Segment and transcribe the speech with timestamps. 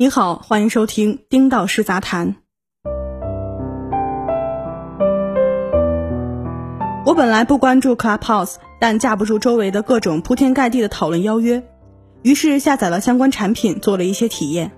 [0.00, 2.36] 你好，欢迎收听丁道师杂谈。
[7.04, 11.64] 我本来不关注 Clubhouse，但架不住周围的各种铺天盖地的讨论邀约，
[12.22, 14.70] 于是下载了相关产品，做了一些体验。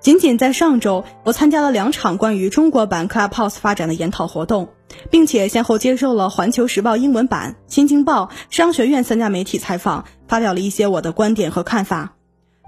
[0.00, 4.70] 仅仅在上周，我参加了两场关于中国版 Clubhouse 发展的研讨活动，
[5.10, 12.15] 并且先后接受了《环球时报》英文版、《新京报》、商学院三家媒体采访，发表了一些我的观点和看法。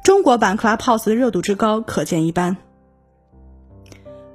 [0.03, 2.57] 中国版 Clubhouse 的热度之高可见一斑。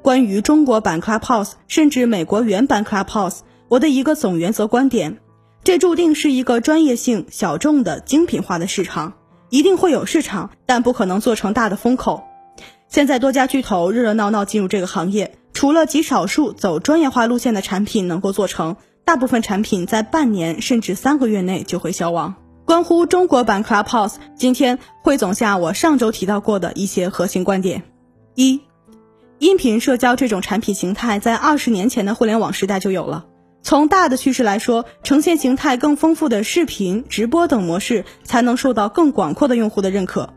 [0.02, 5.18] 关于中国版 Clubhouse，甚至美国原版 Clubhouse，我的一个总原则观点：
[5.64, 9.14] 这注定是一个专业性小众的精品化的市场，
[9.50, 12.24] 一定会有市场，但不可能做成大的风口。
[12.90, 22.36] 现在多家巨头热热闹闹进入这个行业，除了极少数走专业化路线的产品能够做成，大部分产品在半年甚至三个月内就会消亡。
[22.74, 27.84] 关乎中国版 Clubhouse，今天汇总下我上周提到过的一些核心观点：
[28.34, 28.62] 一、
[29.38, 33.26] 音频社交这种产品形态在二十年前的互联网时代就有了。
[33.62, 40.34] 从大的趋势来说，呈现形态更丰富的视频、直播等模式才能受到更广阔的用户的认可，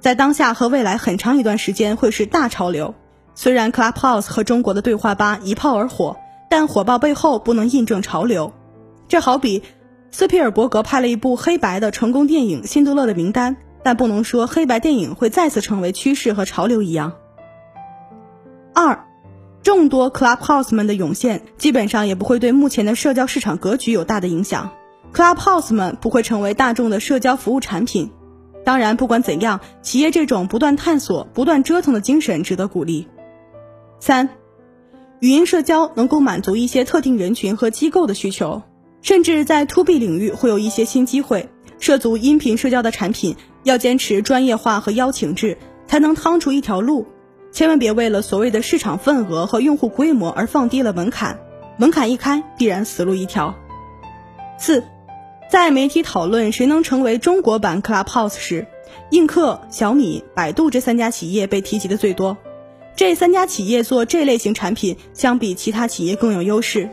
[0.00, 2.94] 在当下和未来很长一段时间会是大潮流。
[3.34, 6.18] 虽然 Clubhouse 和中国的对话吧一炮而火，
[6.50, 8.52] 但火爆背后不能印证潮流。
[9.08, 9.62] 这好比。
[10.16, 17.14] 斯皮尔伯格拍了一部黑白的成功电影《辛德勒的名单》，但不能说黑白电影会再次成为趋势和潮流一样。
[18.72, 19.06] 二，
[19.64, 24.70] 众多 Clubhouse 们的涌现，基本上也不会对目前的社交市场格局有大的影响。
[25.12, 28.12] Clubhouse 们不会成为大众的社交服务产品。
[28.64, 33.08] 当然，不管怎样，企业这种不断探索、不断折腾的精神值得鼓励。
[33.98, 34.28] 三，
[35.18, 38.62] 语音社交能够满足一些特定人群和机构的需求。
[39.04, 47.06] 甚至在 To B 领域会有一些新机会，涉足音频社交的产品要坚持专业化和邀请制，才能趟出一条路。
[47.52, 51.38] 千万别为了所谓的市场份额和用户规模而放低了门槛，
[51.76, 53.54] 门槛一开，必然死路一条。
[54.58, 54.82] 四，
[55.50, 58.66] 在媒体讨论谁能成为中国版 Clubhouse 时，
[59.10, 62.38] 映客、小米、百度这三家企业被提及的最多。
[62.96, 66.88] 这三家企业做这类型产品，相比其他企业更有优势。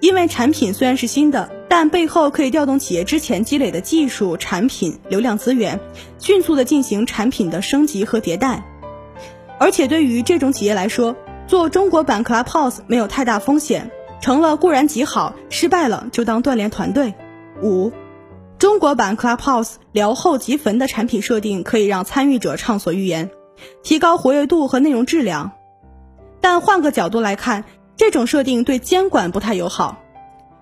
[0.00, 5.80] 因为产品虽然是新的，但背后可以调动企业之前积累的技术、产品、流量资源，
[6.18, 8.62] 迅速的进行产品的升级和迭代。
[9.58, 13.90] 而且对于这种企业来说，做中国版 Clubhouse 没有太大风险，
[14.20, 17.14] 成了固然极好，失败了就当锻炼团队。
[17.62, 17.90] 五，
[18.58, 23.30] 中国版 Clubhouse 聊后即焚的产品设定可以让参与者畅所欲言，
[23.82, 25.52] 提高活跃度和内容质量。
[26.42, 27.64] 但换个角度来看。
[27.96, 30.02] 这种设定对监管不太友好。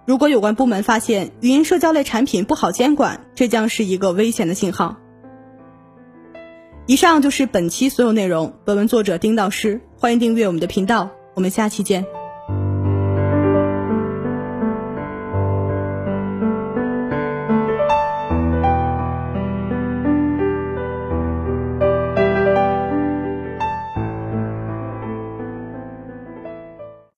[0.07, 4.97] 如果有关部门发现语音社交类产品不好监管，这将是一个危险的信号。
[6.87, 8.53] 以上就是本期所有内容。
[8.65, 12.24] 本文作者丁道师，欢迎订阅我们的频道，我们下期见。